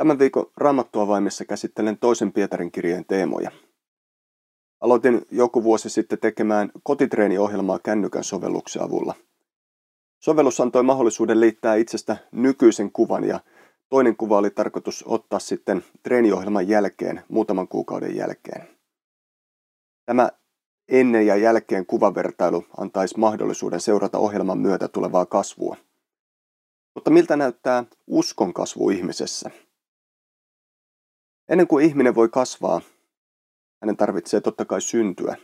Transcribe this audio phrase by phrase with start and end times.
[0.00, 3.50] Tämän viikon Raamattuavaimessa käsittelen toisen Pietarin kirjeen teemoja.
[4.80, 9.14] Aloitin joku vuosi sitten tekemään kotitreeniohjelmaa kännykän sovelluksen avulla.
[10.18, 13.40] Sovellus antoi mahdollisuuden liittää itsestä nykyisen kuvan ja
[13.88, 18.68] toinen kuva oli tarkoitus ottaa sitten treeniohjelman jälkeen, muutaman kuukauden jälkeen.
[20.06, 20.30] Tämä
[20.88, 25.76] ennen ja jälkeen kuvavertailu antaisi mahdollisuuden seurata ohjelman myötä tulevaa kasvua.
[26.94, 29.50] Mutta miltä näyttää uskon kasvu ihmisessä?
[31.50, 32.80] Ennen kuin ihminen voi kasvaa,
[33.82, 35.36] hänen tarvitsee totta kai syntyä.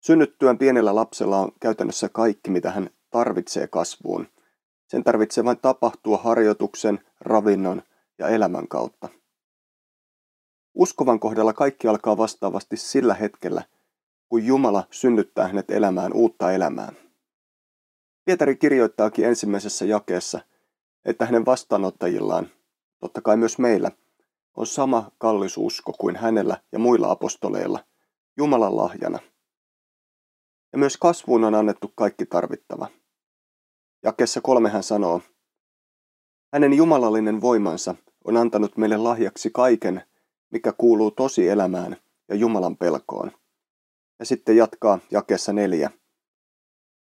[0.00, 4.28] Synnyttyään pienellä lapsella on käytännössä kaikki, mitä hän tarvitsee kasvuun.
[4.86, 7.82] Sen tarvitsee vain tapahtua harjoituksen, ravinnon
[8.18, 9.08] ja elämän kautta.
[10.74, 13.62] Uskovan kohdalla kaikki alkaa vastaavasti sillä hetkellä,
[14.28, 16.92] kun Jumala synnyttää hänet elämään uutta elämää.
[18.24, 20.40] Pietari kirjoittaakin ensimmäisessä jakeessa,
[21.04, 22.48] että hänen vastaanottajillaan,
[23.00, 23.90] totta kai myös meillä,
[24.56, 27.84] on sama kallis usko kuin hänellä ja muilla apostoleilla,
[28.36, 29.18] Jumalan lahjana.
[30.72, 32.88] Ja myös kasvuun on annettu kaikki tarvittava.
[34.02, 35.20] Jakessa kolme hän sanoo,
[36.52, 40.02] hänen jumalallinen voimansa on antanut meille lahjaksi kaiken,
[40.50, 41.96] mikä kuuluu tosi elämään
[42.28, 43.32] ja Jumalan pelkoon.
[44.18, 45.90] Ja sitten jatkaa jakessa neljä.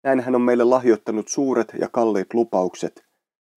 [0.04, 3.06] Näin hän on meille lahjoittanut suuret ja kalliit lupaukset,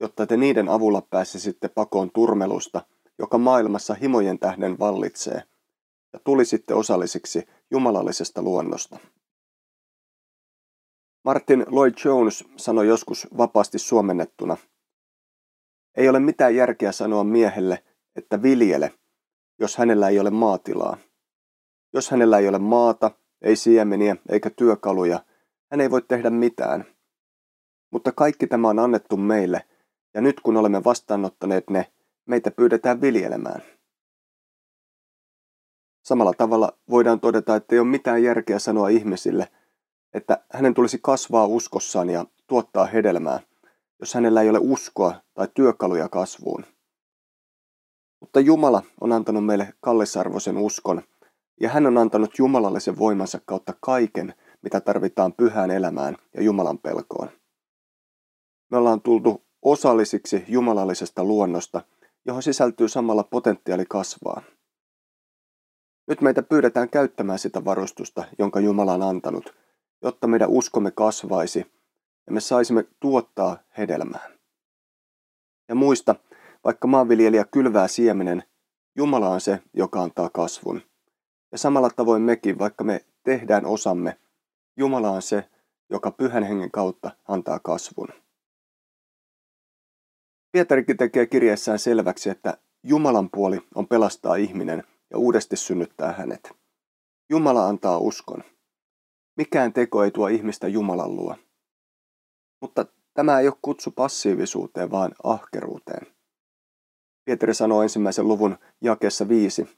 [0.00, 2.82] jotta te niiden avulla pääsisitte pakoon turmelusta–
[3.18, 5.42] joka maailmassa himojen tähden vallitsee,
[6.12, 8.98] ja tulisitte osallisiksi jumalallisesta luonnosta.
[11.24, 14.56] Martin Lloyd Jones sanoi joskus vapaasti suomennettuna,
[15.96, 17.84] ei ole mitään järkeä sanoa miehelle,
[18.16, 18.92] että viljele,
[19.58, 20.96] jos hänellä ei ole maatilaa.
[21.92, 23.10] Jos hänellä ei ole maata,
[23.42, 25.24] ei siemeniä eikä työkaluja,
[25.70, 26.84] hän ei voi tehdä mitään.
[27.90, 29.64] Mutta kaikki tämä on annettu meille,
[30.14, 31.92] ja nyt kun olemme vastaanottaneet ne,
[32.26, 33.62] meitä pyydetään viljelemään.
[36.04, 39.48] Samalla tavalla voidaan todeta, että ei ole mitään järkeä sanoa ihmisille,
[40.14, 43.40] että hänen tulisi kasvaa uskossaan ja tuottaa hedelmää,
[44.00, 46.64] jos hänellä ei ole uskoa tai työkaluja kasvuun.
[48.20, 51.02] Mutta Jumala on antanut meille kallisarvoisen uskon,
[51.60, 57.30] ja hän on antanut jumalallisen voimansa kautta kaiken, mitä tarvitaan pyhään elämään ja Jumalan pelkoon.
[58.70, 61.82] Me ollaan tultu osallisiksi jumalallisesta luonnosta–
[62.26, 64.42] johon sisältyy samalla potentiaali kasvaa.
[66.08, 69.54] Nyt meitä pyydetään käyttämään sitä varustusta, jonka Jumala on antanut,
[70.02, 71.58] jotta meidän uskomme kasvaisi
[72.26, 74.30] ja me saisimme tuottaa hedelmää.
[75.68, 76.14] Ja muista,
[76.64, 78.42] vaikka maanviljelijä kylvää siemenen,
[78.96, 80.82] Jumala on se, joka antaa kasvun.
[81.52, 84.18] Ja samalla tavoin mekin, vaikka me tehdään osamme,
[84.76, 85.50] Jumala on se,
[85.90, 88.08] joka pyhän hengen kautta antaa kasvun.
[90.56, 96.52] Pietarikin tekee kirjeessään selväksi, että Jumalan puoli on pelastaa ihminen ja uudesti synnyttää hänet.
[97.30, 98.44] Jumala antaa uskon.
[99.36, 101.36] Mikään teko ei tuo ihmistä Jumalan luo.
[102.60, 106.06] Mutta tämä ei ole kutsu passiivisuuteen, vaan ahkeruuteen.
[107.24, 109.68] Pietari sanoo ensimmäisen luvun jakessa viisi.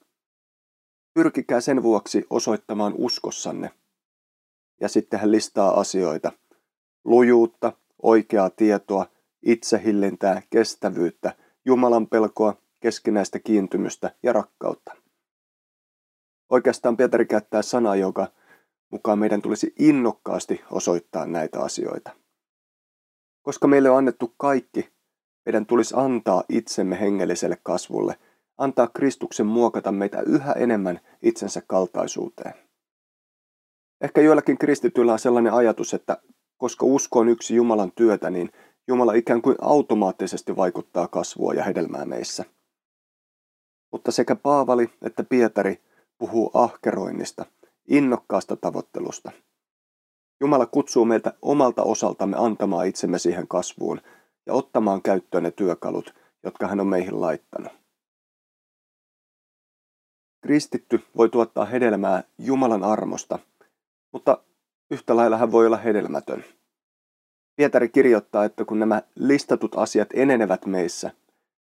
[1.14, 3.70] Pyrkikää sen vuoksi osoittamaan uskossanne.
[4.80, 6.32] Ja sitten hän listaa asioita.
[7.04, 7.72] Lujuutta,
[8.02, 9.06] oikeaa tietoa,
[9.42, 14.92] itsehillintää, kestävyyttä, Jumalan pelkoa, keskinäistä kiintymystä ja rakkautta.
[16.50, 18.26] Oikeastaan Pietari käyttää sanaa, joka
[18.92, 22.10] mukaan meidän tulisi innokkaasti osoittaa näitä asioita.
[23.42, 24.88] Koska meille on annettu kaikki,
[25.46, 28.18] meidän tulisi antaa itsemme hengelliselle kasvulle,
[28.58, 32.54] antaa Kristuksen muokata meitä yhä enemmän itsensä kaltaisuuteen.
[34.00, 36.22] Ehkä joillakin kristityillä on sellainen ajatus, että
[36.56, 38.50] koska usko on yksi Jumalan työtä, niin
[38.88, 42.44] Jumala ikään kuin automaattisesti vaikuttaa kasvua ja hedelmää meissä.
[43.92, 45.82] Mutta sekä Paavali että Pietari
[46.18, 47.46] puhuu ahkeroinnista,
[47.88, 49.32] innokkaasta tavoittelusta.
[50.40, 54.00] Jumala kutsuu meiltä omalta osaltamme antamaan itsemme siihen kasvuun
[54.46, 57.72] ja ottamaan käyttöön ne työkalut, jotka hän on meihin laittanut.
[60.42, 63.38] Kristitty voi tuottaa hedelmää Jumalan armosta,
[64.12, 64.44] mutta
[64.90, 66.44] yhtä lailla hän voi olla hedelmätön.
[67.58, 71.10] Pietari kirjoittaa, että kun nämä listatut asiat enenevät meissä,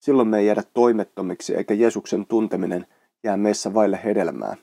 [0.00, 2.86] silloin me ei jäädä toimettomiksi eikä Jeesuksen tunteminen
[3.24, 4.56] jää meissä vaille hedelmää.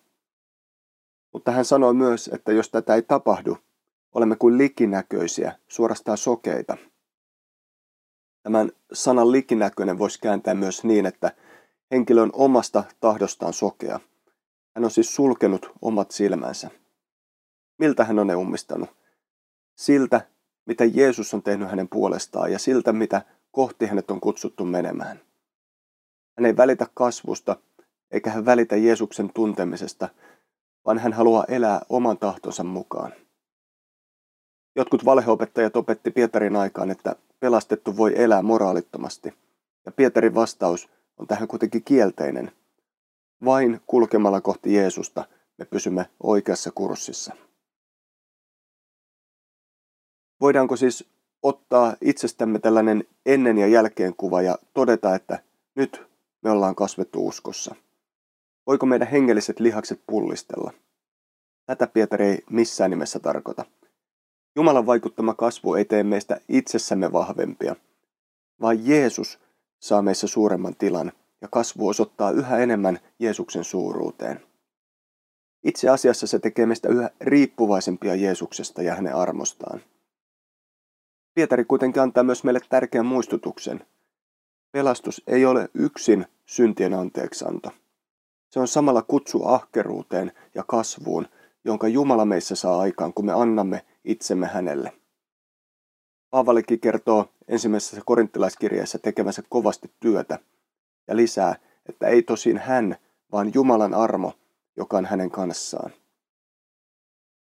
[1.33, 3.57] Mutta hän sanoi myös, että jos tätä ei tapahdu,
[4.15, 6.77] olemme kuin likinäköisiä, suorastaan sokeita.
[8.43, 11.31] Tämän sanan likinäköinen voisi kääntää myös niin, että
[11.91, 13.99] henkilö on omasta tahdostaan sokea.
[14.75, 16.69] Hän on siis sulkenut omat silmänsä.
[17.77, 18.89] Miltä hän on ne ummistanut?
[19.75, 20.21] Siltä,
[20.69, 23.21] mitä Jeesus on tehnyt hänen puolestaan ja siltä, mitä
[23.51, 25.21] kohti hänet on kutsuttu menemään.
[26.37, 27.55] Hän ei välitä kasvusta,
[28.11, 30.09] eikä hän välitä Jeesuksen tuntemisesta,
[30.85, 33.13] vaan hän haluaa elää oman tahtonsa mukaan.
[34.75, 39.33] Jotkut valheopettajat opetti Pietarin aikaan, että pelastettu voi elää moraalittomasti,
[39.85, 42.51] ja Pietarin vastaus on tähän kuitenkin kielteinen.
[43.45, 45.25] Vain kulkemalla kohti Jeesusta
[45.57, 47.48] me pysymme oikeassa kurssissa.
[50.41, 51.09] Voidaanko siis
[51.43, 55.39] ottaa itsestämme tällainen ennen ja jälkeen kuva ja todeta, että
[55.75, 56.01] nyt
[56.41, 57.75] me ollaan kasvettu uskossa?
[58.67, 60.73] Voiko meidän hengelliset lihakset pullistella?
[61.65, 63.65] Tätä Pietari ei missään nimessä tarkoita.
[64.55, 67.75] Jumalan vaikuttama kasvu ei tee meistä itsessämme vahvempia,
[68.61, 69.39] vaan Jeesus
[69.79, 71.11] saa meissä suuremman tilan
[71.41, 74.41] ja kasvu osoittaa yhä enemmän Jeesuksen suuruuteen.
[75.63, 79.81] Itse asiassa se tekee meistä yhä riippuvaisempia Jeesuksesta ja hänen armostaan.
[81.39, 83.85] Pietari kuitenkin antaa myös meille tärkeän muistutuksen.
[84.71, 87.71] Pelastus ei ole yksin syntien anteeksanto.
[88.49, 91.27] Se on samalla kutsu ahkeruuteen ja kasvuun,
[91.65, 94.93] jonka Jumala meissä saa aikaan, kun me annamme itsemme hänelle.
[96.29, 100.39] Paavalikin kertoo ensimmäisessä korinttilaiskirjeessä tekevänsä kovasti työtä
[101.07, 101.55] ja lisää,
[101.89, 102.95] että ei tosin hän,
[103.31, 104.33] vaan Jumalan armo,
[104.77, 105.91] joka on hänen kanssaan.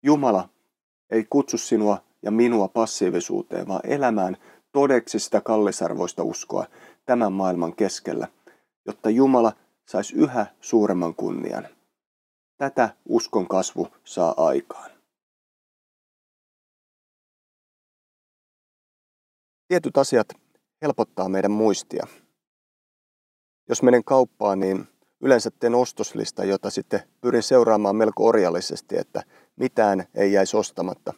[0.03, 0.49] Jumala
[1.09, 4.37] ei kutsu sinua ja minua passiivisuuteen, vaan elämään
[4.71, 6.65] todeksi sitä kallisarvoista uskoa
[7.05, 8.27] tämän maailman keskellä,
[8.85, 9.53] jotta Jumala
[9.87, 11.67] saisi yhä suuremman kunnian.
[12.57, 14.91] Tätä uskon kasvu saa aikaan.
[19.67, 20.27] Tietyt asiat
[20.81, 22.07] helpottaa meidän muistia.
[23.69, 24.87] Jos menen kauppaan, niin
[25.21, 29.23] yleensä teen ostoslista, jota sitten pyrin seuraamaan melko orjallisesti, että
[29.55, 31.13] mitään ei jäisi ostamatta.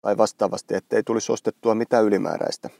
[0.00, 2.70] Tai vastaavasti, ettei tulisi ostettua mitään ylimääräistä.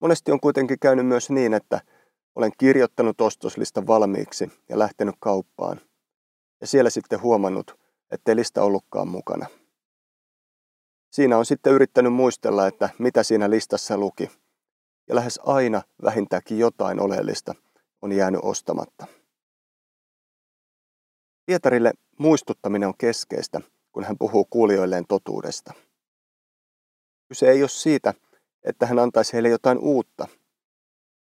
[0.00, 1.80] Monesti on kuitenkin käynyt myös niin, että
[2.34, 5.80] olen kirjoittanut ostoslistan valmiiksi ja lähtenyt kauppaan.
[6.60, 7.80] Ja siellä sitten huomannut,
[8.10, 9.46] ettei lista ollutkaan mukana.
[11.10, 14.30] Siinä on sitten yrittänyt muistella, että mitä siinä listassa luki.
[15.08, 17.54] Ja lähes aina vähintäänkin jotain oleellista
[18.02, 19.06] on jäänyt ostamatta.
[21.46, 23.60] Pietarille muistuttaminen on keskeistä,
[23.96, 25.72] kun hän puhuu kuulijoilleen totuudesta.
[27.28, 28.14] Kyse ei ole siitä,
[28.64, 30.28] että hän antaisi heille jotain uutta.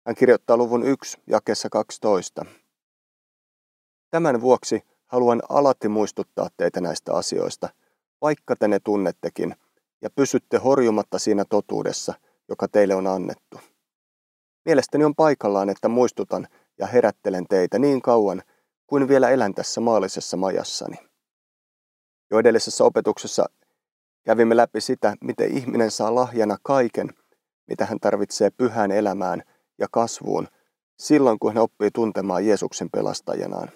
[0.05, 2.45] Hän kirjoittaa luvun 1 jakessa 12.
[4.09, 7.69] Tämän vuoksi haluan alati muistuttaa teitä näistä asioista,
[8.21, 9.55] vaikka te ne tunnettekin,
[10.01, 12.13] ja pysytte horjumatta siinä totuudessa,
[12.49, 13.59] joka teille on annettu.
[14.65, 16.47] Mielestäni on paikallaan, että muistutan
[16.79, 18.43] ja herättelen teitä niin kauan,
[18.87, 21.08] kuin vielä elän tässä maallisessa majassani.
[22.31, 23.45] Jo edellisessä opetuksessa
[24.23, 27.09] kävimme läpi sitä, miten ihminen saa lahjana kaiken,
[27.67, 29.43] mitä hän tarvitsee pyhään elämään
[29.77, 30.47] ja kasvuun,
[30.99, 33.71] silloin kun hän oppii tuntemaan Jeesuksen pelastajanaan.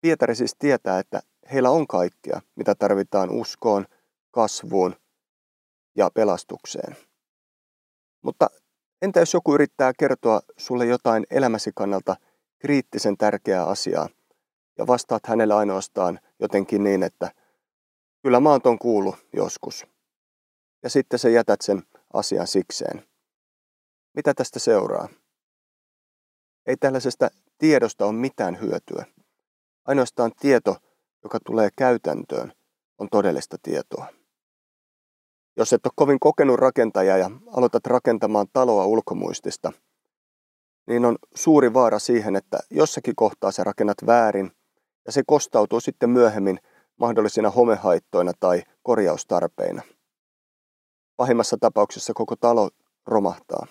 [0.00, 1.20] Pietari siis tietää, että
[1.52, 3.86] heillä on kaikkea, mitä tarvitaan uskoon,
[4.30, 4.96] kasvuun
[5.96, 6.96] ja pelastukseen.
[8.22, 8.46] Mutta
[9.02, 12.16] entä jos joku yrittää kertoa sulle jotain elämäsi kannalta
[12.58, 14.08] kriittisen tärkeää asiaa
[14.78, 17.32] ja vastaat hänelle ainoastaan jotenkin niin, että
[18.22, 19.86] kyllä mä oon ton kuullut joskus.
[20.82, 21.82] Ja sitten sä jätät sen
[22.12, 23.08] asian sikseen.
[24.14, 25.08] Mitä tästä seuraa?
[26.66, 29.06] Ei tällaisesta tiedosta ole mitään hyötyä.
[29.84, 30.76] Ainoastaan tieto,
[31.22, 32.52] joka tulee käytäntöön,
[32.98, 34.06] on todellista tietoa.
[35.56, 39.72] Jos et ole kovin kokenut rakentaja ja aloitat rakentamaan taloa ulkomuistista,
[40.86, 44.52] niin on suuri vaara siihen, että jossakin kohtaa sä rakennat väärin
[45.08, 46.58] ja se kostautuu sitten myöhemmin
[46.96, 49.82] mahdollisina homehaittoina tai korjaustarpeina.
[51.16, 52.70] Pahimmassa tapauksessa koko talo
[53.06, 53.66] romahtaa.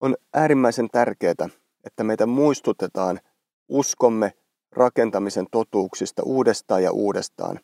[0.00, 1.48] On äärimmäisen tärkeää,
[1.84, 3.20] että meitä muistutetaan
[3.68, 4.32] uskomme
[4.72, 7.60] rakentamisen totuuksista uudestaan ja uudestaan.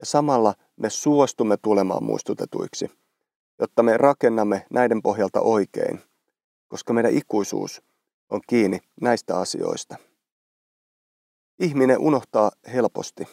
[0.00, 2.90] Ja samalla me suostumme tulemaan muistutetuiksi,
[3.58, 6.00] jotta me rakennamme näiden pohjalta oikein,
[6.68, 7.82] koska meidän ikuisuus
[8.30, 9.96] on kiinni näistä asioista.
[11.58, 13.28] Ihminen unohtaa helposti.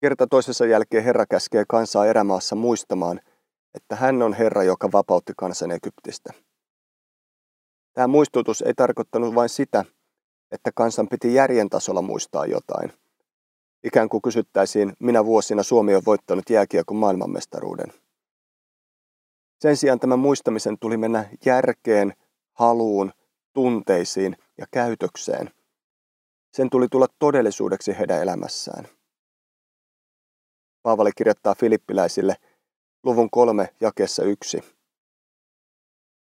[0.00, 3.20] Kerta toisessa jälkeen Herra käskee kansaa erämaassa muistamaan,
[3.74, 6.32] että hän on Herra, joka vapautti kansan Egyptistä.
[7.92, 9.84] Tämä muistutus ei tarkoittanut vain sitä,
[10.50, 12.92] että kansan piti järjen tasolla muistaa jotain.
[13.84, 17.92] Ikään kuin kysyttäisiin, minä vuosina Suomi on voittanut jääkiekon maailmanmestaruuden.
[19.60, 22.14] Sen sijaan tämän muistamisen tuli mennä järkeen,
[22.52, 23.12] haluun,
[23.52, 25.55] tunteisiin ja käytökseen.
[26.56, 28.88] Sen tuli tulla todellisuudeksi heidän elämässään.
[30.82, 32.36] Paavali kirjoittaa filippiläisille
[33.02, 34.60] luvun kolme jakessa yksi.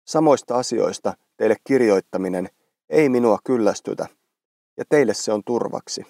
[0.06, 2.48] Samoista asioista teille kirjoittaminen
[2.88, 4.06] ei minua kyllästytä,
[4.76, 6.02] ja teille se on turvaksi.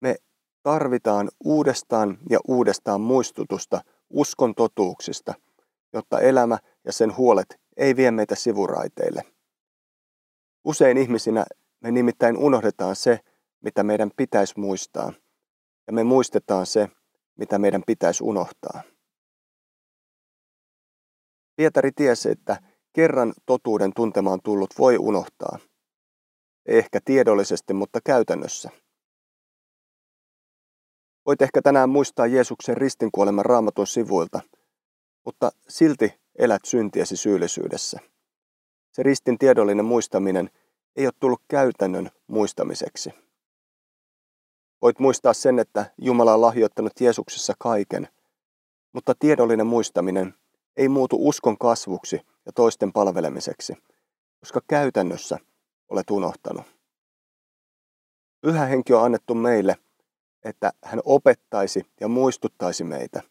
[0.00, 0.16] Me
[0.62, 5.34] tarvitaan uudestaan ja uudestaan muistutusta uskon totuuksista,
[5.92, 9.22] jotta elämä ja sen huolet ei vie meitä sivuraiteille.
[10.64, 11.44] Usein ihmisinä
[11.80, 13.20] me nimittäin unohdetaan se,
[13.60, 15.12] mitä meidän pitäisi muistaa,
[15.86, 16.88] ja me muistetaan se,
[17.38, 18.82] mitä meidän pitäisi unohtaa.
[21.56, 25.58] Pietari tiesi, että kerran totuuden tuntemaan tullut voi unohtaa.
[26.66, 28.70] Ehkä tiedollisesti, mutta käytännössä.
[31.26, 34.40] Voit ehkä tänään muistaa Jeesuksen ristinkuoleman raamatun sivuilta,
[35.24, 38.00] mutta silti elät syntiesi syyllisyydessä.
[38.92, 40.50] Se ristin tiedollinen muistaminen
[40.96, 43.10] ei ole tullut käytännön muistamiseksi.
[44.82, 48.08] Voit muistaa sen, että Jumala on lahjoittanut Jeesuksessa kaiken,
[48.92, 50.34] mutta tiedollinen muistaminen
[50.76, 53.72] ei muutu uskon kasvuksi ja toisten palvelemiseksi,
[54.40, 55.38] koska käytännössä
[55.88, 56.64] olet unohtanut.
[58.40, 59.76] Pyhä henki on annettu meille,
[60.44, 63.22] että hän opettaisi ja muistuttaisi meitä.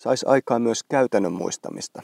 [0.00, 2.02] Saisi aikaan myös käytännön muistamista.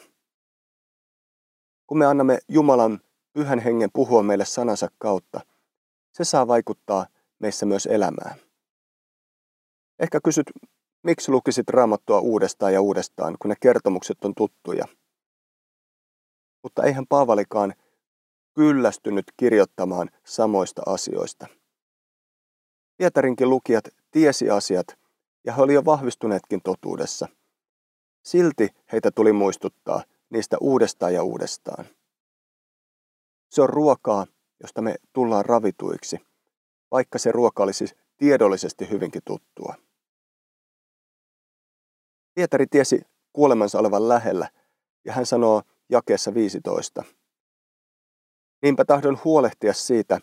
[1.87, 3.01] Kun me annamme Jumalan
[3.33, 5.41] pyhän hengen puhua meille sanansa kautta,
[6.13, 7.07] se saa vaikuttaa
[7.39, 8.39] meissä myös elämään.
[9.99, 10.47] Ehkä kysyt,
[11.03, 14.85] miksi lukisit raamattua uudestaan ja uudestaan, kun ne kertomukset on tuttuja.
[16.63, 17.75] Mutta eihän Paavalikaan
[18.55, 21.47] kyllästynyt kirjoittamaan samoista asioista.
[22.97, 24.87] Pietarinkin lukijat tiesi asiat
[25.45, 27.29] ja he olivat jo vahvistuneetkin totuudessa.
[28.23, 31.87] Silti heitä tuli muistuttaa niistä uudestaan ja uudestaan.
[33.53, 34.27] Se on ruokaa,
[34.61, 36.19] josta me tullaan ravituiksi,
[36.91, 37.85] vaikka se ruoka olisi
[38.17, 39.75] tiedollisesti hyvinkin tuttua.
[42.35, 44.51] Pietari tiesi kuolemansa olevan lähellä,
[45.05, 47.05] ja hän sanoo jakeessa 15.
[48.63, 50.21] Niinpä tahdon huolehtia siitä,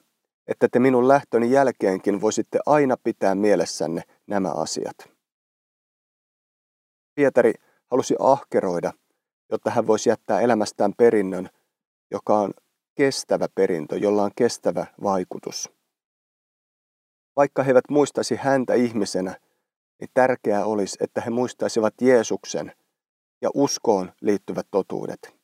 [0.48, 4.98] että te minun lähtöni jälkeenkin voisitte aina pitää mielessänne nämä asiat.
[7.16, 7.54] Pietari
[7.92, 8.94] halusi ahkeroida,
[9.52, 11.50] jotta hän voisi jättää elämästään perinnön,
[12.12, 12.54] joka on
[13.00, 15.70] kestävä perintö, jolla on kestävä vaikutus.
[17.36, 19.40] Vaikka he eivät muistaisi häntä ihmisenä,
[20.00, 22.72] niin tärkeää olisi, että he muistaisivat Jeesuksen
[23.42, 25.36] ja uskoon liittyvät totuudet.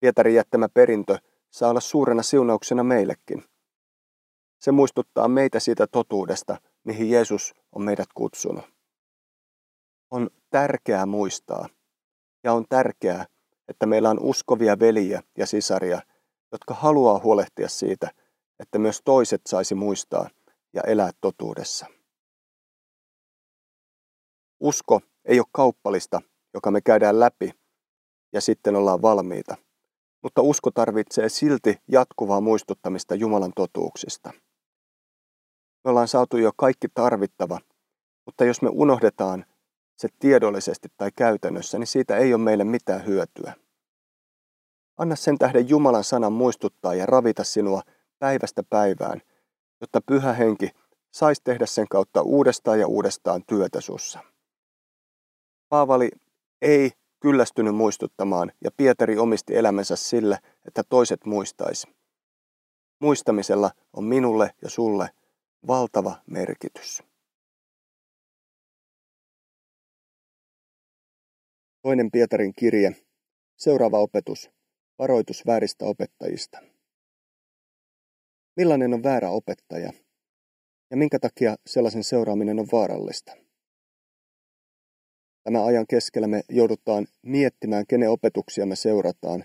[0.00, 1.18] Pietarin jättämä perintö
[1.50, 3.44] saa olla suurena siunauksena meillekin.
[4.58, 8.64] Se muistuttaa meitä siitä totuudesta, mihin Jeesus on meidät kutsunut.
[10.10, 11.68] On tärkeää muistaa
[12.44, 13.26] ja on tärkeää,
[13.68, 16.00] että meillä on uskovia veliä ja sisaria,
[16.52, 18.10] jotka haluaa huolehtia siitä,
[18.58, 20.30] että myös toiset saisi muistaa
[20.74, 21.86] ja elää totuudessa.
[24.60, 26.20] Usko ei ole kauppalista,
[26.54, 27.52] joka me käydään läpi
[28.32, 29.56] ja sitten ollaan valmiita,
[30.22, 34.32] mutta usko tarvitsee silti jatkuvaa muistuttamista Jumalan totuuksista.
[35.84, 37.58] Me ollaan saatu jo kaikki tarvittava,
[38.26, 39.44] mutta jos me unohdetaan
[39.98, 43.54] se tiedollisesti tai käytännössä, niin siitä ei ole meille mitään hyötyä.
[45.02, 47.82] Anna sen tähden Jumalan sanan muistuttaa ja ravita sinua
[48.18, 49.22] päivästä päivään,
[49.80, 50.70] jotta pyhä henki
[51.10, 54.18] saisi tehdä sen kautta uudestaan ja uudestaan työtä sussa.
[55.68, 56.10] Paavali
[56.60, 56.90] ei
[57.20, 61.88] kyllästynyt muistuttamaan ja Pietari omisti elämänsä sille, että toiset muistaisi.
[63.00, 65.08] Muistamisella on minulle ja sulle
[65.66, 67.02] valtava merkitys.
[71.82, 72.96] Toinen Pietarin kirje.
[73.56, 74.61] Seuraava opetus.
[74.98, 76.58] Varoitus vääristä opettajista.
[78.56, 79.92] Millainen on väärä opettaja?
[80.90, 83.36] Ja minkä takia sellaisen seuraaminen on vaarallista?
[85.44, 89.44] Tämän ajan keskellä me joudutaan miettimään, kenen opetuksia me seurataan,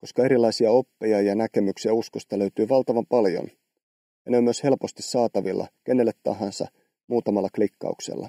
[0.00, 3.48] koska erilaisia oppeja ja näkemyksiä uskosta löytyy valtavan paljon,
[4.24, 6.66] ja ne on myös helposti saatavilla kenelle tahansa
[7.06, 8.28] muutamalla klikkauksella.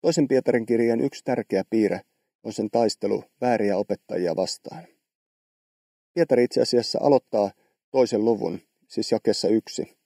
[0.00, 2.00] Toisen Pietarin kirjeen yksi tärkeä piirre
[2.44, 4.86] on sen taistelu vääriä opettajia vastaan.
[6.14, 7.50] Pietari itse asiassa aloittaa
[7.90, 9.96] toisen luvun, siis jakessa yksi.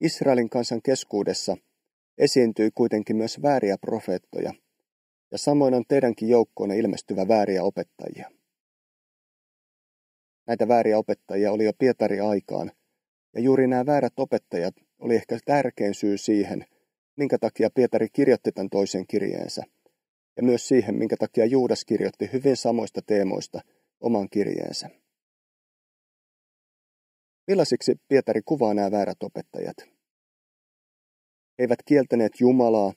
[0.00, 1.56] Israelin kansan keskuudessa
[2.18, 4.54] esiintyi kuitenkin myös vääriä profeettoja,
[5.30, 8.30] ja samoin on teidänkin joukkoon ilmestyvä vääriä opettajia.
[10.46, 12.72] Näitä vääriä opettajia oli jo Pietari aikaan,
[13.34, 16.66] ja juuri nämä väärät opettajat oli ehkä tärkein syy siihen,
[17.16, 19.62] minkä takia Pietari kirjoitti tämän toisen kirjeensä,
[20.40, 23.60] ja myös siihen, minkä takia Juudas kirjoitti hyvin samoista teemoista
[24.00, 24.90] oman kirjeensä.
[27.46, 29.76] Millaisiksi Pietari kuvaa nämä väärät opettajat?
[29.78, 29.88] He
[31.58, 32.92] eivät kieltäneet Jumalaa,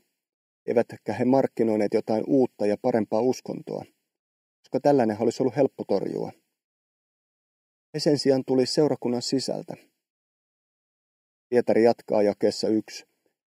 [0.65, 3.85] eivätkä he markkinoineet jotain uutta ja parempaa uskontoa,
[4.59, 6.31] koska tällainen olisi ollut helppo torjua.
[7.93, 9.73] He sen sijaan tuli seurakunnan sisältä.
[11.49, 13.05] Pietari jatkaa jakeessa yksi,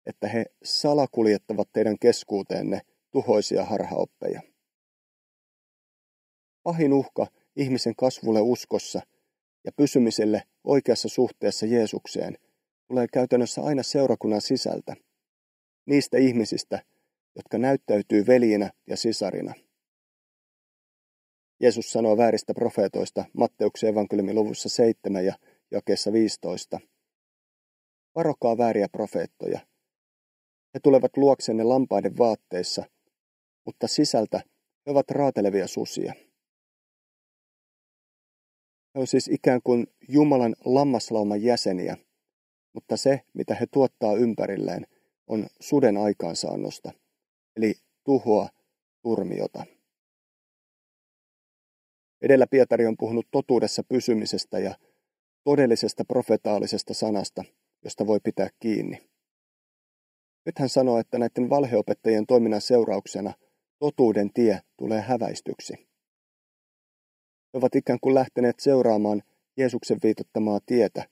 [0.05, 2.81] että he salakuljettavat teidän keskuuteenne
[3.13, 4.41] tuhoisia harhaoppeja.
[6.63, 9.01] Pahin uhka ihmisen kasvulle uskossa
[9.65, 12.37] ja pysymiselle oikeassa suhteessa Jeesukseen
[12.87, 14.95] tulee käytännössä aina seurakunnan sisältä,
[15.85, 16.83] niistä ihmisistä,
[17.35, 19.53] jotka näyttäytyy veljinä ja sisarina.
[21.59, 25.33] Jeesus sanoo vääristä profeetoista Matteuksen evankeliumin luvussa 7 ja
[25.71, 26.79] jakeessa 15.
[28.15, 29.59] Varokaa vääriä profeettoja.
[30.73, 32.85] He tulevat luoksenne lampaiden vaatteissa,
[33.65, 34.41] mutta sisältä
[34.85, 36.13] he ovat raatelevia susia.
[38.95, 41.97] He on siis ikään kuin Jumalan lammaslauman jäseniä,
[42.73, 44.87] mutta se, mitä he tuottaa ympärilleen,
[45.27, 46.91] on suden aikaansaannosta,
[47.55, 48.49] eli tuhoa,
[49.01, 49.65] turmiota.
[52.21, 54.75] Edellä Pietari on puhunut totuudessa pysymisestä ja
[55.43, 57.43] todellisesta profetaalisesta sanasta,
[57.83, 58.97] josta voi pitää kiinni.
[60.45, 63.33] Nyt hän sanoo, että näiden valheopettajien toiminnan seurauksena
[63.79, 65.73] totuuden tie tulee häväistyksi.
[67.53, 69.23] He ovat ikään kuin lähteneet seuraamaan
[69.57, 71.07] Jeesuksen viitottamaa tietä,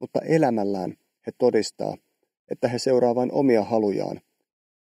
[0.00, 1.96] mutta elämällään he todistaa,
[2.50, 4.20] että he seuraa vain omia halujaan,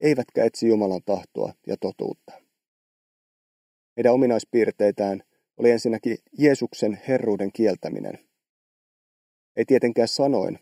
[0.02, 2.32] eivätkä etsi Jumalan tahtoa ja totuutta.
[3.98, 5.24] Heidän ominaispiirteitään
[5.58, 8.28] oli ensinnäkin Jeesuksen herruuden kieltäminen.
[9.56, 10.60] Ei tietenkään sanoen,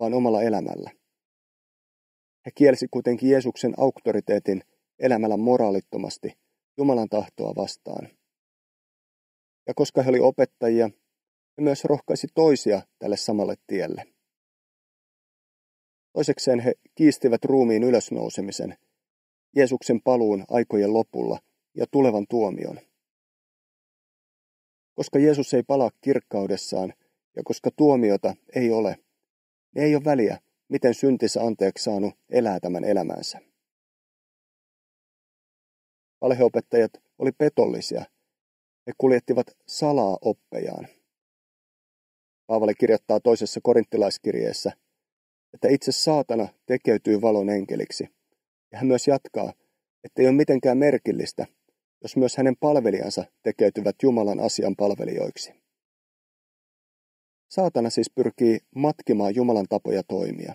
[0.00, 0.90] vaan omalla elämällä.
[2.46, 4.62] He kielsi kuitenkin Jeesuksen auktoriteetin
[4.98, 6.38] elämällä moraalittomasti
[6.76, 8.08] Jumalan tahtoa vastaan.
[9.66, 10.90] Ja koska he oli opettajia,
[11.58, 14.04] he myös rohkaisi toisia tälle samalle tielle.
[16.12, 18.78] Toisekseen he kiistivät ruumiin ylösnousemisen,
[19.56, 21.38] Jeesuksen paluun aikojen lopulla
[21.74, 22.80] ja tulevan tuomion.
[24.94, 26.94] Koska Jeesus ei palaa kirkkaudessaan
[27.36, 28.96] ja koska tuomiota ei ole,
[29.74, 33.40] niin ei ole väliä, miten syntissä anteeksi saanut elää tämän elämänsä.
[36.20, 38.04] Valheopettajat oli petollisia.
[38.86, 40.88] He kuljettivat salaa oppejaan.
[42.46, 44.72] Paavali kirjoittaa toisessa korinttilaiskirjeessä,
[45.54, 48.08] että itse saatana tekeytyy valon enkeliksi.
[48.72, 49.52] Ja hän myös jatkaa,
[50.04, 51.46] että ei ole mitenkään merkillistä,
[52.02, 55.52] jos myös hänen palvelijansa tekeytyvät Jumalan asian palvelijoiksi.
[57.48, 60.54] Saatana siis pyrkii matkimaan Jumalan tapoja toimia.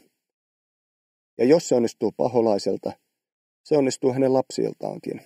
[1.38, 2.92] Ja jos se onnistuu paholaiselta,
[3.64, 5.22] se onnistuu hänen lapsiltaankin.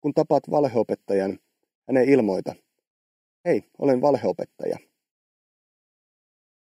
[0.00, 1.38] Kun tapaat valheopettajan,
[1.88, 2.54] hänen ilmoita,
[3.44, 4.78] hei, olen valheopettaja.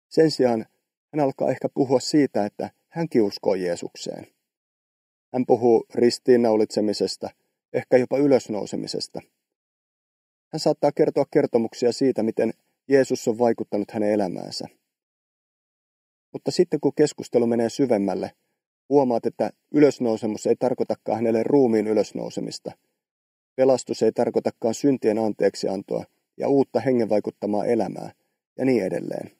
[0.09, 0.67] Sen sijaan
[1.13, 4.27] hän alkaa ehkä puhua siitä, että hänkin uskoo Jeesukseen.
[5.33, 7.31] Hän puhuu ristiinnaulitsemisesta,
[7.73, 9.21] ehkä jopa ylösnousemisesta.
[10.53, 12.53] Hän saattaa kertoa kertomuksia siitä, miten
[12.89, 14.69] Jeesus on vaikuttanut hänen elämäänsä.
[16.33, 18.31] Mutta sitten kun keskustelu menee syvemmälle,
[18.89, 22.73] huomaat, että ylösnousemus ei tarkoitakaan hänelle ruumiin ylösnousemista.
[23.57, 26.05] Pelastus ei tarkoitakaan syntien anteeksiantoa
[26.37, 28.13] ja uutta hengen vaikuttamaa elämää
[28.59, 29.37] ja niin edelleen.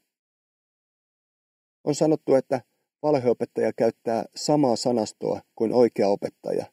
[1.85, 2.61] On sanottu, että
[3.03, 6.67] valheopettaja käyttää samaa sanastoa kuin oikea opettaja,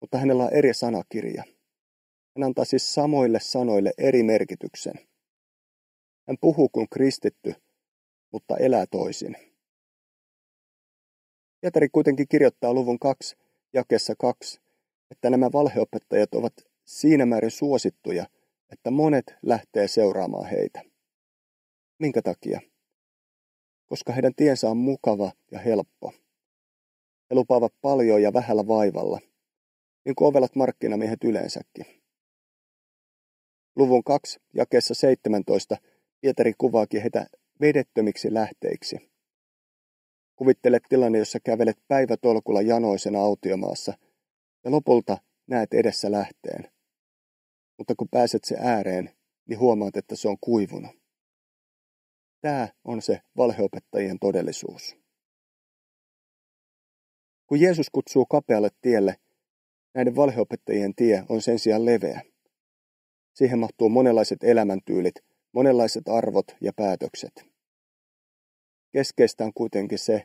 [0.00, 1.44] mutta hänellä on eri sanakirja.
[2.36, 4.94] Hän antaa siis samoille sanoille eri merkityksen.
[6.28, 7.54] Hän puhuu kuin kristitty,
[8.32, 9.36] mutta elää toisin.
[11.60, 13.36] Pietari kuitenkin kirjoittaa luvun 2
[13.72, 14.60] jakessa 2,
[15.12, 16.52] että nämä valheopettajat ovat
[16.84, 18.26] siinä määrin suosittuja,
[18.72, 20.82] että monet lähtee seuraamaan heitä.
[21.98, 22.60] Minkä takia?
[23.86, 26.12] Koska heidän tiensä on mukava ja helppo.
[27.30, 29.20] He lupaavat paljon ja vähällä vaivalla,
[30.04, 31.86] niin kuin ovelat markkinamiehet yleensäkin.
[33.76, 35.76] Luvun 2 jakeessa 17
[36.20, 37.26] Pietari kuvaakin heitä
[37.60, 39.12] vedettömiksi lähteiksi.
[40.36, 43.94] Kuvittele tilanne, jossa kävelet päivätolkulla janoisena autiomaassa
[44.64, 46.72] ja lopulta näet edessä lähteen.
[47.78, 49.10] Mutta kun pääset se ääreen,
[49.48, 51.02] niin huomaat, että se on kuivunut.
[52.40, 54.96] Tämä on se valheopettajien todellisuus.
[57.46, 59.16] Kun Jeesus kutsuu kapealle tielle,
[59.94, 62.22] näiden valheopettajien tie on sen sijaan leveä.
[63.34, 65.14] Siihen mahtuu monenlaiset elämäntyylit,
[65.52, 67.46] monenlaiset arvot ja päätökset.
[68.92, 70.24] Keskeistä on kuitenkin se,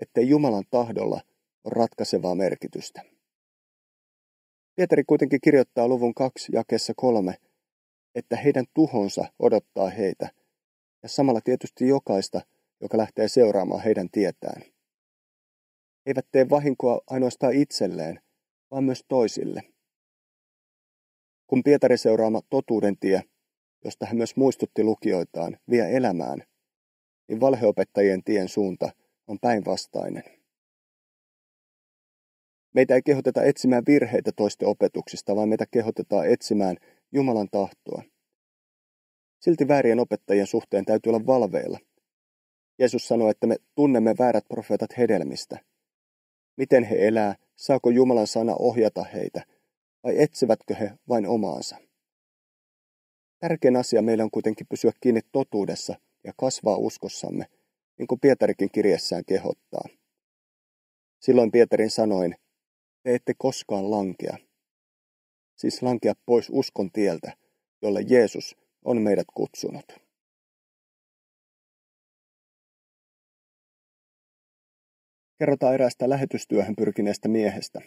[0.00, 1.20] että Jumalan tahdolla
[1.64, 3.11] on ratkaisevaa merkitystä.
[4.82, 7.34] Pietari kuitenkin kirjoittaa luvun 2 jakessa 3,
[8.14, 10.28] että heidän tuhonsa odottaa heitä,
[11.02, 12.40] ja samalla tietysti jokaista,
[12.80, 14.62] joka lähtee seuraamaan heidän tietään.
[16.06, 18.20] eivät tee vahinkoa ainoastaan itselleen,
[18.70, 19.62] vaan myös toisille.
[21.46, 23.22] Kun Pietari seuraama totuuden tie,
[23.84, 26.42] josta hän myös muistutti lukijoitaan, vie elämään,
[27.28, 28.90] niin valheopettajien tien suunta
[29.26, 30.41] on päinvastainen.
[32.74, 36.76] Meitä ei kehoteta etsimään virheitä toisten opetuksista, vaan meitä kehotetaan etsimään
[37.12, 38.02] Jumalan tahtoa.
[39.40, 41.78] Silti väärien opettajien suhteen täytyy olla valveilla.
[42.78, 45.58] Jeesus sanoi, että me tunnemme väärät profeetat hedelmistä.
[46.56, 49.42] Miten he elää, saako Jumalan sana ohjata heitä,
[50.04, 51.76] vai etsivätkö he vain omaansa?
[53.38, 57.46] Tärkein asia meillä on kuitenkin pysyä kiinni totuudessa ja kasvaa uskossamme,
[57.98, 59.88] niin kuin Pietarikin kirjessään kehottaa.
[61.20, 62.34] Silloin Pietarin sanoin,
[63.02, 64.36] te ette koskaan lankea.
[65.56, 67.36] Siis lankea pois uskon tieltä,
[67.82, 69.92] jolle Jeesus on meidät kutsunut.
[75.38, 77.80] Kerrotaan eräästä lähetystyöhön pyrkineestä miehestä.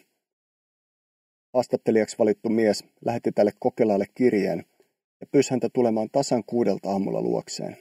[1.54, 4.66] Haastattelijaksi valittu mies lähetti tälle kokelaalle kirjeen
[5.22, 7.78] ja pyysi häntä tulemaan tasan kuudelta aamulla luokseen.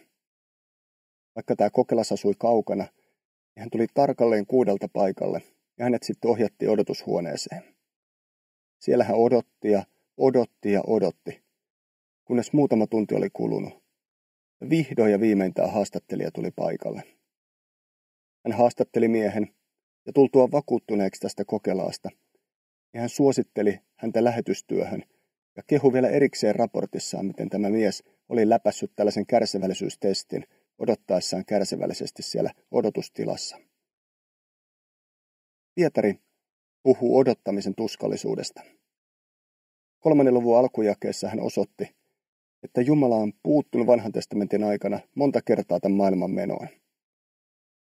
[1.36, 6.70] Vaikka tämä kokelas asui kaukana, niin hän tuli tarkalleen kuudelta paikalle ja hänet sitten ohjattiin
[6.70, 7.62] odotushuoneeseen.
[8.78, 9.84] Siellä hän odotti ja
[10.16, 11.44] odotti ja odotti,
[12.24, 13.84] kunnes muutama tunti oli kulunut.
[14.60, 17.02] Ja vihdoin ja viimein tämä haastattelija tuli paikalle.
[18.44, 19.54] Hän haastatteli miehen
[20.06, 22.10] ja tultua vakuuttuneeksi tästä kokelaasta,
[22.92, 25.02] niin hän suositteli häntä lähetystyöhön
[25.56, 30.44] ja kehu vielä erikseen raportissaan, miten tämä mies oli läpässyt tällaisen kärsivällisyystestin
[30.78, 33.58] odottaessaan kärsivällisesti siellä odotustilassa.
[35.74, 36.14] Pietari
[36.82, 38.62] puhuu odottamisen tuskallisuudesta.
[40.00, 41.96] Kolmannen luvun alkujakeessa hän osoitti,
[42.62, 46.68] että Jumala on puuttunut vanhan testamentin aikana monta kertaa tämän maailman menoon.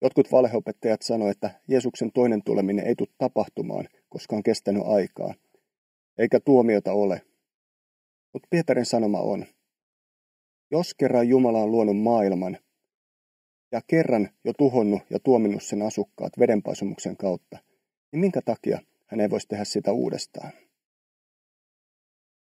[0.03, 5.35] Jotkut valheopettajat sanoivat, että Jeesuksen toinen tuleminen ei tule tapahtumaan, koska on kestänyt aikaa,
[6.19, 7.23] eikä tuomiota ole.
[8.33, 9.47] Mutta Pietarin sanoma on,
[10.71, 12.59] jos kerran Jumala on luonut maailman
[13.73, 17.59] ja kerran jo tuhonnut ja tuominnut sen asukkaat vedenpaisumuksen kautta,
[18.13, 20.53] niin minkä takia hän ei voisi tehdä sitä uudestaan?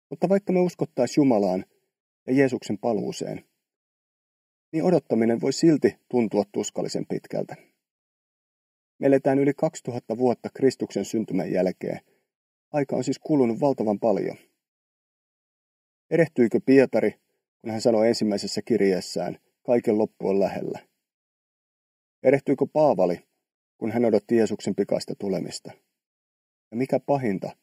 [0.09, 1.65] Mutta vaikka me uskottaisiin Jumalaan
[2.27, 3.45] ja Jeesuksen paluuseen,
[4.71, 7.55] niin odottaminen voi silti tuntua tuskallisen pitkältä.
[8.99, 11.99] Me eletään yli 2000 vuotta Kristuksen syntymän jälkeen.
[12.73, 14.37] Aika on siis kulunut valtavan paljon.
[16.09, 17.11] Erehtyykö Pietari,
[17.61, 20.79] kun hän sanoi ensimmäisessä kirjeessään, kaiken loppu on lähellä?
[22.23, 23.26] Erehtyykö Paavali,
[23.77, 25.71] kun hän odotti Jeesuksen pikaista tulemista?
[26.71, 27.55] Ja mikä pahinta,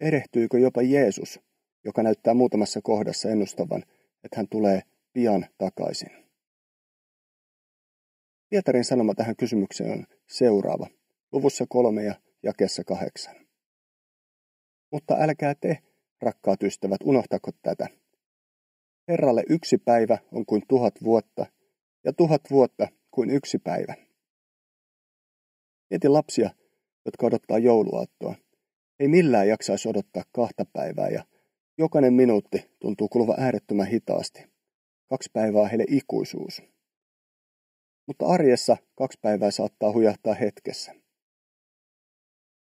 [0.00, 1.40] erehtyykö jopa Jeesus,
[1.84, 3.84] joka näyttää muutamassa kohdassa ennustavan,
[4.24, 6.10] että hän tulee pian takaisin.
[8.50, 10.86] Pietarin sanoma tähän kysymykseen on seuraava,
[11.32, 13.36] luvussa kolme ja jakessa kahdeksan.
[14.92, 15.78] Mutta älkää te,
[16.22, 17.88] rakkaat ystävät, unohtako tätä.
[19.08, 21.46] Herralle yksi päivä on kuin tuhat vuotta,
[22.04, 24.07] ja tuhat vuotta kuin yksi päivä.
[25.90, 26.50] Mieti lapsia,
[27.04, 28.34] jotka odottaa jouluaattoa.
[29.00, 31.24] Ei millään jaksaisi odottaa kahta päivää ja
[31.78, 34.44] jokainen minuutti tuntuu kuluva äärettömän hitaasti.
[35.08, 36.62] Kaksi päivää heille ikuisuus.
[38.06, 40.94] Mutta arjessa kaksi päivää saattaa hujahtaa hetkessä.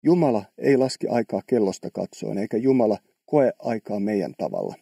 [0.04, 4.76] Jumala ei laski aikaa kellosta katsoen, eikä Jumala koe aikaa meidän tavalla.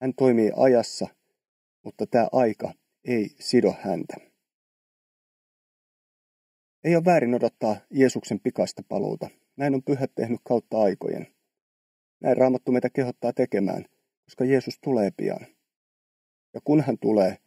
[0.00, 1.06] Hän toimii ajassa,
[1.84, 2.72] mutta tämä aika
[3.04, 4.27] ei sido häntä.
[6.84, 9.30] Ei ole väärin odottaa Jeesuksen pikaista paluuta.
[9.56, 11.26] Näin on pyhät tehnyt kautta aikojen.
[12.20, 13.84] Näin raamattu meitä kehottaa tekemään,
[14.24, 15.46] koska Jeesus tulee pian.
[16.54, 17.38] Ja kun hän tulee,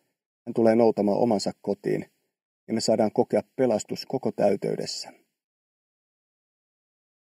[0.46, 2.06] hän tulee noutamaan omansa kotiin,
[2.68, 5.14] ja me saadaan kokea pelastus koko täyteydessä.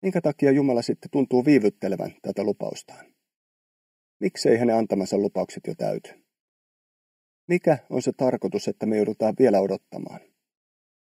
[0.02, 3.06] Minkä takia Jumala sitten tuntuu viivyttelevän tätä lupaustaan?
[4.20, 6.26] Miksei hänen antamansa lupaukset jo täyty?
[7.48, 10.20] Mikä on se tarkoitus, että me joudutaan vielä odottamaan?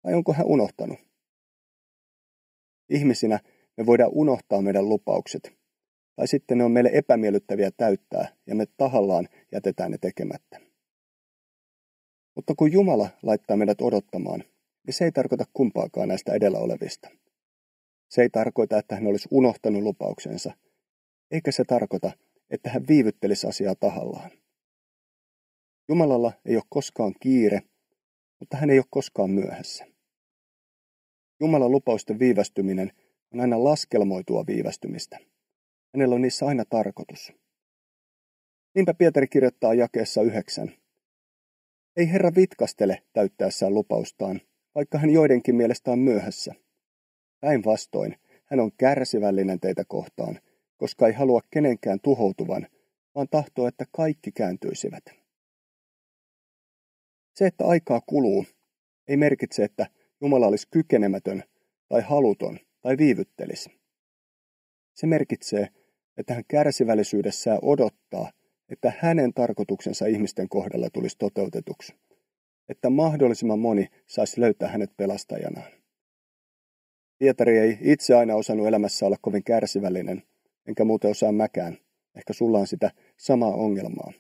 [0.04, 1.00] Vai onko hän unohtanut?
[2.90, 3.40] Ihmisinä
[3.78, 5.54] me voidaan unohtaa meidän lupaukset,
[6.16, 10.60] tai sitten ne on meille epämiellyttäviä täyttää ja me tahallaan jätetään ne tekemättä.
[12.36, 14.44] Mutta kun Jumala laittaa meidät odottamaan,
[14.88, 17.10] niin se ei tarkoita kumpaakaan näistä edellä olevista.
[18.10, 20.54] Se ei tarkoita, että hän olisi unohtanut lupauksensa,
[21.32, 22.12] eikä se tarkoita,
[22.50, 24.32] että hän viivyttelisi asiaa tahallaan.
[25.90, 27.62] Jumalalla ei ole koskaan kiire,
[28.40, 29.91] mutta hän ei ole koskaan myöhässä.
[31.42, 32.92] Jumalan lupausten viivästyminen
[33.34, 35.20] on aina laskelmoitua viivästymistä.
[35.96, 37.34] Hänellä on niissä aina tarkoitus.
[38.76, 40.72] Niinpä Pietari kirjoittaa jakeessa yhdeksän.
[41.98, 44.42] Ei Herra vitkastele täyttäessään lupaustaan,
[44.76, 46.54] vaikka hän joidenkin mielestä on myöhässä.
[47.40, 50.40] Päinvastoin, hän on kärsivällinen teitä kohtaan,
[50.78, 52.68] koska ei halua kenenkään tuhoutuvan,
[53.16, 55.04] vaan tahtoo, että kaikki kääntyisivät.
[57.36, 58.46] Se, että aikaa kuluu,
[59.08, 59.88] ei merkitse, että
[60.22, 61.44] Jumala olisi kykenemätön
[61.90, 63.70] tai haluton tai viivyttelisi.
[64.94, 65.68] Se merkitsee,
[66.18, 68.32] että hän kärsivällisyydessään odottaa,
[68.70, 71.96] että hänen tarkoituksensa ihmisten kohdalla tulisi toteutetuksi,
[72.70, 75.72] että mahdollisimman moni saisi löytää hänet pelastajanaan.
[77.18, 80.24] Pietari ei itse aina osannut elämässä olla kovin kärsivällinen,
[80.68, 81.78] enkä muuten osaa mäkään.
[82.16, 84.12] Ehkä sulla on sitä samaa ongelmaa.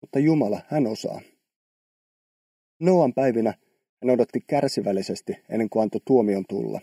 [0.00, 1.20] Mutta Jumala, hän osaa.
[2.80, 3.54] Noan päivinä
[4.02, 6.80] hän odotti kärsivällisesti ennen kuin antoi tuomion tulla.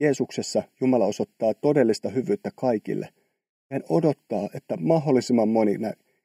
[0.00, 3.08] Jeesuksessa Jumala osoittaa todellista hyvyyttä kaikille.
[3.72, 5.78] Hän odottaa, että mahdollisimman moni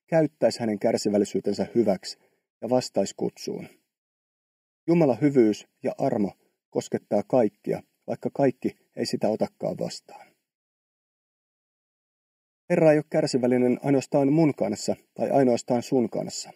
[0.07, 2.17] käyttäisi hänen kärsivällisyytensä hyväksi
[2.61, 3.67] ja vastaisi kutsuun.
[4.87, 6.31] Jumala hyvyys ja armo
[6.69, 10.27] koskettaa kaikkia, vaikka kaikki ei sitä otakaan vastaan.
[12.69, 16.51] Herra ei ole kärsivällinen ainoastaan mun kanssa tai ainoastaan sun kanssa.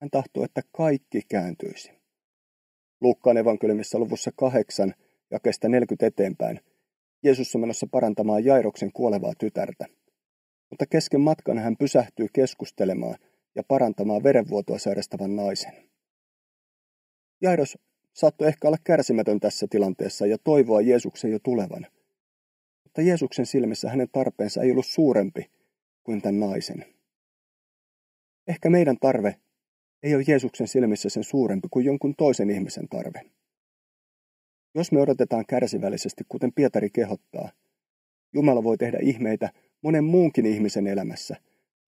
[0.00, 2.03] Hän tahtoo, että kaikki kääntyisi.
[3.04, 4.94] Luukkaan evankeliumissa luvussa kahdeksan
[5.30, 6.60] jakeesta 40 eteenpäin
[7.22, 9.86] Jeesus on menossa parantamaan Jairoksen kuolevaa tytärtä.
[10.70, 13.16] Mutta kesken matkan hän pysähtyy keskustelemaan
[13.54, 15.72] ja parantamaan verenvuotoa sairastavan naisen.
[17.40, 17.78] Jairos
[18.12, 21.86] saattoi ehkä olla kärsimätön tässä tilanteessa ja toivoa Jeesuksen jo tulevan.
[22.84, 25.50] Mutta Jeesuksen silmissä hänen tarpeensa ei ollut suurempi
[26.04, 26.84] kuin tämän naisen.
[28.48, 29.36] Ehkä meidän tarve
[30.04, 33.20] ei ole Jeesuksen silmissä sen suurempi kuin jonkun toisen ihmisen tarve.
[34.74, 37.50] Jos me odotetaan kärsivällisesti, kuten Pietari kehottaa,
[38.32, 41.36] Jumala voi tehdä ihmeitä monen muunkin ihmisen elämässä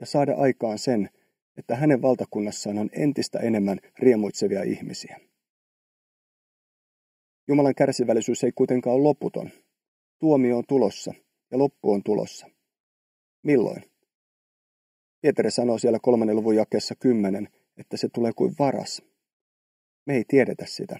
[0.00, 1.10] ja saada aikaan sen,
[1.56, 5.20] että hänen valtakunnassaan on entistä enemmän riemuitsevia ihmisiä.
[7.48, 9.50] Jumalan kärsivällisyys ei kuitenkaan ole loputon.
[10.18, 11.14] Tuomio on tulossa
[11.50, 12.46] ja loppu on tulossa.
[13.42, 13.82] Milloin?
[15.20, 19.02] Pietari sanoo siellä kolmannen luvun jakeessa kymmenen, että se tulee kuin varas.
[20.06, 20.98] Me ei tiedetä sitä.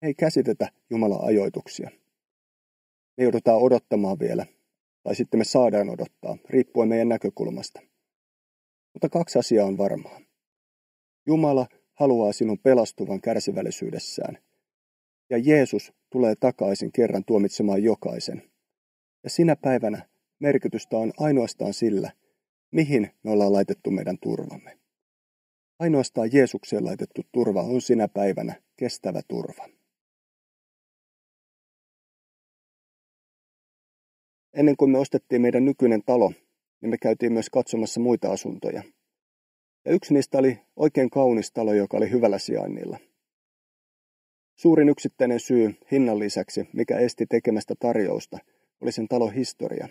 [0.00, 1.90] Me ei käsitetä Jumalan ajoituksia.
[3.16, 4.46] Me joudutaan odottamaan vielä,
[5.02, 7.80] tai sitten me saadaan odottaa, riippuen meidän näkökulmasta.
[8.92, 10.20] Mutta kaksi asiaa on varmaa.
[11.26, 14.38] Jumala haluaa sinun pelastuvan kärsivällisyydessään–
[15.32, 18.42] ja Jeesus tulee takaisin kerran tuomitsemaan jokaisen.
[19.24, 20.08] Ja sinä päivänä
[20.38, 22.12] merkitystä on ainoastaan sillä,
[22.70, 24.78] mihin me ollaan laitettu meidän turvamme.
[25.82, 29.68] Ainoastaan Jeesukseen laitettu turva on sinä päivänä kestävä turva.
[34.54, 36.32] Ennen kuin me ostettiin meidän nykyinen talo,
[36.80, 38.82] niin me käytiin myös katsomassa muita asuntoja.
[39.84, 42.98] Ja yksi niistä oli oikein kaunis talo, joka oli hyvällä sijainnilla–
[44.62, 48.38] Suurin yksittäinen syy hinnan lisäksi, mikä esti tekemästä tarjousta,
[48.80, 49.88] oli sen talon historia.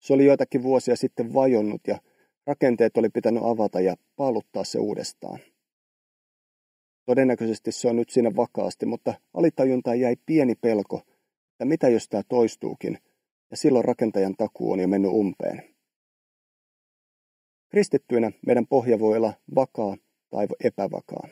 [0.00, 1.98] Se oli joitakin vuosia sitten vajonnut ja
[2.46, 5.38] rakenteet oli pitänyt avata ja paaluttaa se uudestaan.
[7.06, 11.02] Todennäköisesti se on nyt siinä vakaasti, mutta alitajuntaan jäi pieni pelko,
[11.50, 12.98] että mitä jos tämä toistuukin,
[13.50, 15.74] ja silloin rakentajan takuu on jo mennyt umpeen.
[17.68, 19.96] Kristittyinä meidän pohja voi olla vakaa
[20.30, 21.28] tai epävakaa.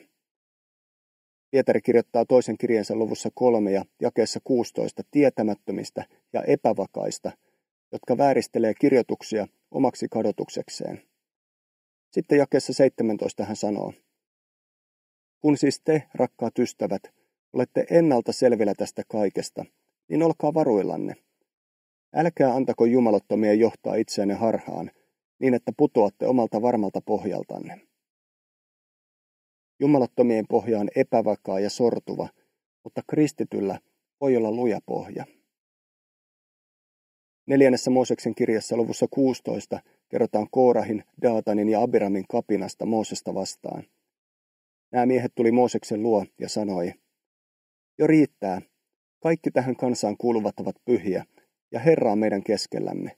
[1.51, 7.33] Pietari kirjoittaa toisen kirjeensa luvussa kolme ja jakeessa 16 tietämättömistä ja epävakaista,
[7.93, 11.03] jotka vääristelee kirjoituksia omaksi kadotuksekseen.
[12.11, 13.93] Sitten jakeessa 17 hän sanoo,
[15.41, 17.03] Kun siis te, rakkaat ystävät,
[17.53, 19.65] olette ennalta selvillä tästä kaikesta,
[20.09, 21.15] niin olkaa varuillanne.
[22.15, 24.91] Älkää antako jumalottomia johtaa itseänne harhaan,
[25.39, 27.81] niin että putoatte omalta varmalta pohjaltanne.
[29.81, 32.29] Jumalattomien pohja on epävakaa ja sortuva,
[32.85, 33.79] mutta kristityllä
[34.21, 35.25] voi olla luja pohja.
[37.47, 43.85] Neljännessä Mooseksen kirjassa luvussa 16 kerrotaan Koorahin, Daatanin ja Abiramin kapinasta Moosesta vastaan.
[44.91, 46.93] Nämä miehet tuli Mooseksen luo ja sanoi,
[47.99, 48.63] Jo riittää,
[49.23, 51.25] kaikki tähän kansaan kuuluvat ovat pyhiä,
[51.73, 53.17] ja Herra on meidän keskellämme.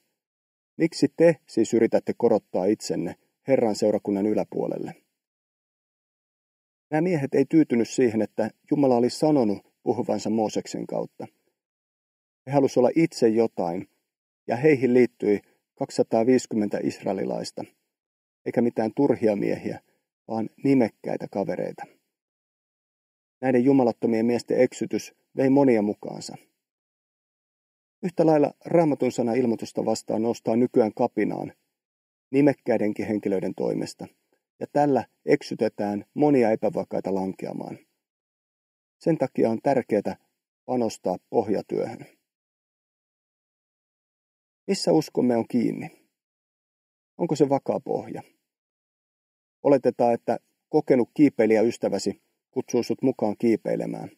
[0.77, 3.15] Miksi te siis yritätte korottaa itsenne
[3.49, 4.95] Herran seurakunnan yläpuolelle?
[6.91, 11.27] Nämä miehet ei tyytynyt siihen, että Jumala oli sanonut puhuvansa Mooseksen kautta.
[12.47, 13.89] He halusivat olla itse jotain,
[14.47, 15.41] ja heihin liittyi
[15.75, 17.65] 250 israelilaista,
[18.47, 19.81] eikä mitään turhia miehiä,
[20.29, 21.85] vaan nimekkäitä kavereita.
[23.41, 26.37] Näiden jumalattomien miesten eksytys vei monia mukaansa.
[28.03, 31.53] Yhtä lailla raamatun sana ilmoitusta vastaan nostaa nykyään kapinaan,
[32.31, 34.07] nimekkäidenkin henkilöiden toimesta–
[34.61, 37.79] ja tällä eksytetään monia epävakaita lankeamaan.
[38.99, 40.17] Sen takia on tärkeää
[40.65, 42.07] panostaa pohjatyöhön.
[44.67, 45.91] Missä uskomme on kiinni?
[47.19, 48.23] Onko se vakaa pohja?
[49.63, 54.11] Oletetaan, että kokenut kiipeilijäystäväsi kutsuu sut mukaan kiipeilemään.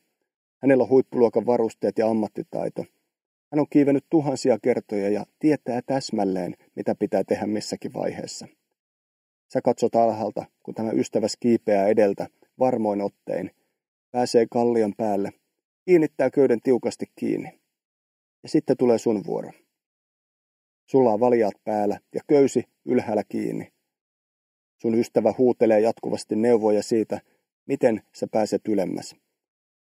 [0.62, 2.84] Hänellä on huippuluokan varusteet ja ammattitaito.
[3.52, 8.48] Hän on kiivennyt tuhansia kertoja ja tietää täsmälleen, mitä pitää tehdä missäkin vaiheessa.
[9.52, 12.28] Sä katsot alhaalta, kun tämä ystäväs kiipeää edeltä,
[12.58, 13.50] varmoin ottein,
[14.10, 15.32] pääsee kallion päälle,
[15.84, 17.60] kiinnittää köyden tiukasti kiinni.
[18.42, 19.50] Ja sitten tulee sun vuoro.
[20.86, 23.72] Sulla on valjaat päällä ja köysi ylhäällä kiinni.
[24.82, 27.20] Sun ystävä huutelee jatkuvasti neuvoja siitä,
[27.66, 29.16] miten sä pääset ylemmäs.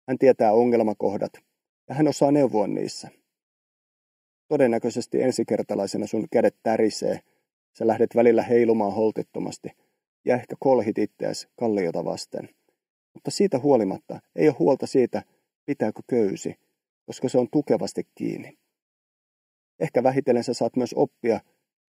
[0.07, 1.33] Hän tietää ongelmakohdat
[1.89, 3.09] ja hän osaa neuvoa niissä.
[4.47, 7.19] Todennäköisesti ensikertalaisena sun kädet tärisee,
[7.77, 9.69] sä lähdet välillä heilumaan holtittomasti
[10.25, 12.49] ja ehkä kolhit itseäsi kalliota vasten.
[13.13, 15.23] Mutta siitä huolimatta ei ole huolta siitä,
[15.65, 16.55] pitääkö köysi,
[17.05, 18.57] koska se on tukevasti kiinni.
[19.79, 21.39] Ehkä vähitellen sä saat myös oppia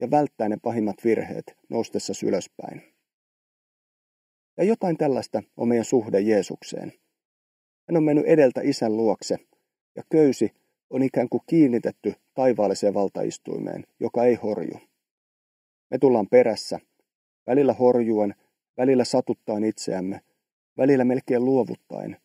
[0.00, 2.82] ja välttää ne pahimmat virheet noustessa ylöspäin.
[4.56, 6.92] Ja jotain tällaista on meidän suhde Jeesukseen.
[7.88, 9.36] Hän on mennyt edeltä isän luokse
[9.96, 10.50] ja köysi
[10.90, 14.80] on ikään kuin kiinnitetty taivaalliseen valtaistuimeen, joka ei horju.
[15.90, 16.78] Me tullaan perässä,
[17.46, 18.34] välillä horjuen,
[18.76, 20.20] välillä satuttain itseämme,
[20.76, 22.16] välillä melkein luovuttaen.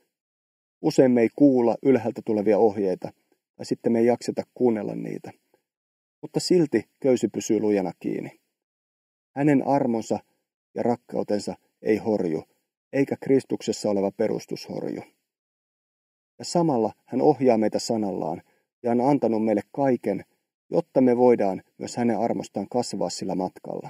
[0.82, 3.13] Usein me ei kuulla ylhäältä tulevia ohjeita,
[3.56, 5.32] tai sitten me ei jakseta kuunnella niitä.
[6.21, 8.41] Mutta silti köysi pysyy lujana kiinni.
[9.36, 10.19] Hänen armonsa
[10.75, 12.43] ja rakkautensa ei horju,
[12.93, 15.01] eikä Kristuksessa oleva perustus horju.
[16.39, 18.41] Ja samalla hän ohjaa meitä sanallaan
[18.84, 20.25] ja on antanut meille kaiken,
[20.69, 23.89] jotta me voidaan myös hänen armostaan kasvaa sillä matkalla.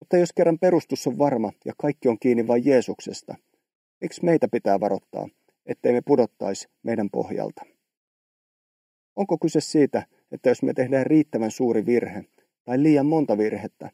[0.00, 3.34] Mutta jos kerran perustus on varma ja kaikki on kiinni vain Jeesuksesta,
[4.00, 5.28] miksi meitä pitää varoittaa,
[5.66, 7.62] ettei me pudottaisi meidän pohjalta?
[9.16, 12.24] Onko kyse siitä, että jos me tehdään riittävän suuri virhe
[12.64, 13.90] tai liian monta virhettä,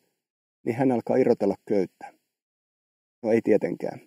[0.64, 2.12] niin hän alkaa irrotella köyttä?
[3.22, 4.01] No ei tietenkään.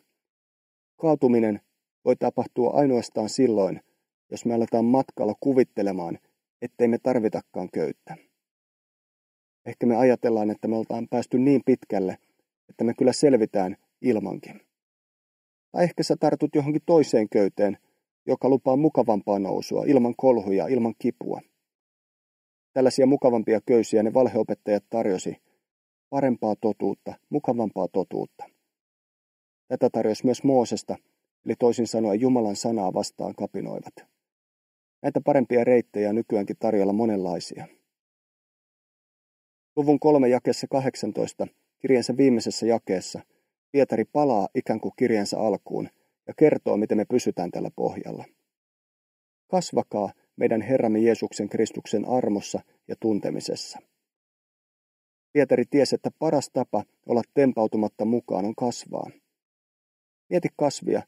[1.02, 1.62] Kaatuminen
[2.06, 3.82] voi tapahtua ainoastaan silloin,
[4.32, 6.20] jos me aletaan matkalla kuvittelemaan,
[6.62, 8.18] ettei me tarvitakaan köyttä.
[9.66, 12.18] Ehkä me ajatellaan, että me oltaan päästy niin pitkälle,
[12.70, 14.62] että me kyllä selvitään ilmankin.
[15.72, 17.78] Tai ehkä sä tartut johonkin toiseen köyteen,
[18.26, 21.42] joka lupaa mukavampaa nousua, ilman kolhuja, ilman kipua.
[22.74, 25.38] Tällaisia mukavampia köysiä ne valheopettajat tarjosi,
[26.10, 28.44] parempaa totuutta, mukavampaa totuutta.
[29.68, 30.96] Tätä tarjosi myös Moosesta,
[31.46, 33.94] eli toisin sanoen Jumalan sanaa vastaan kapinoivat.
[35.02, 37.68] Näitä parempia reittejä nykyäänkin tarjolla monenlaisia.
[39.76, 41.48] Luvun kolme jakeessa 18,
[41.82, 43.22] kirjansa viimeisessä jakeessa,
[43.72, 45.90] Pietari palaa ikään kuin kirjansa alkuun
[46.28, 48.26] ja kertoo, miten me pysytään tällä pohjalla.
[49.48, 53.80] Kasvakaa meidän Herramme Jeesuksen Kristuksen armossa ja tuntemisessa.
[55.34, 59.10] Pietari tiesi, että paras tapa olla tempautumatta mukaan on kasvaa.
[60.30, 61.02] Mieti kasvia,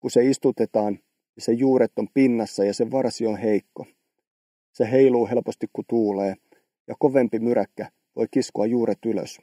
[0.00, 0.98] kun se istutetaan
[1.36, 3.86] ja se juuret on pinnassa ja se varsi on heikko.
[4.72, 6.34] Se heiluu helposti kun tuulee
[6.88, 9.40] ja kovempi myräkkä voi kiskoa juuret ylös.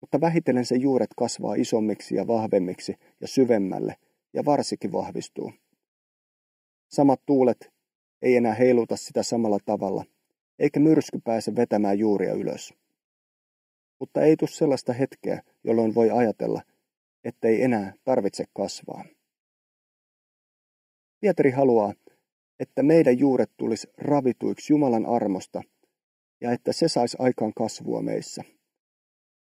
[0.00, 3.96] Mutta vähitellen se juuret kasvaa isommiksi ja vahvemmiksi ja syvemmälle
[4.32, 5.52] ja varsikin vahvistuu.
[6.88, 7.75] Samat tuulet
[8.22, 10.04] ei enää heiluta sitä samalla tavalla,
[10.58, 12.74] eikä myrsky pääse vetämään juuria ylös.
[14.00, 16.62] Mutta ei tule sellaista hetkeä, jolloin voi ajatella,
[17.24, 19.04] ettei enää tarvitse kasvaa.
[21.20, 21.94] Pietari haluaa,
[22.60, 25.62] että meidän juuret tulisi ravituiksi Jumalan armosta
[26.40, 28.44] ja että se saisi aikaan kasvua meissä.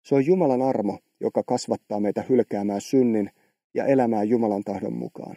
[0.02, 3.30] Se on Jumalan armo, joka kasvattaa meitä hylkäämään synnin
[3.74, 5.37] ja elämään Jumalan tahdon mukaan.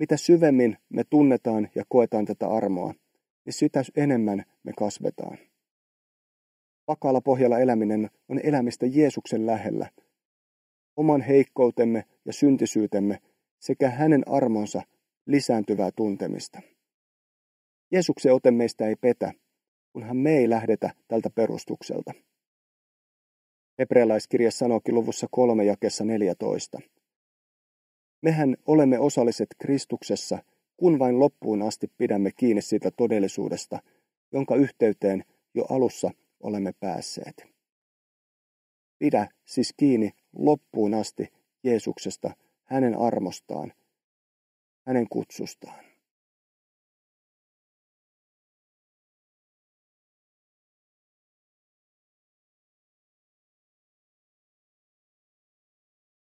[0.00, 2.94] Mitä syvemmin me tunnetaan ja koetaan tätä armoa,
[3.44, 5.38] niin sitä enemmän me kasvetaan.
[6.88, 9.90] Vakaalla pohjalla eläminen on elämistä Jeesuksen lähellä.
[10.96, 13.18] Oman heikkoutemme ja syntisyytemme
[13.58, 14.82] sekä hänen armonsa
[15.26, 16.60] lisääntyvää tuntemista.
[17.92, 19.32] Jeesuksen ote meistä ei petä,
[19.92, 22.12] kunhan me ei lähdetä tältä perustukselta.
[23.78, 26.80] Hebrealaiskirja sanookin luvussa kolme jakessa 14.
[28.22, 30.38] Mehän olemme osalliset Kristuksessa,
[30.76, 33.78] kun vain loppuun asti pidämme kiinni siitä todellisuudesta,
[34.32, 36.10] jonka yhteyteen jo alussa
[36.40, 37.46] olemme päässeet.
[38.98, 41.28] Pidä siis kiinni loppuun asti
[41.64, 42.30] Jeesuksesta,
[42.64, 43.72] hänen armostaan,
[44.86, 45.89] hänen kutsustaan.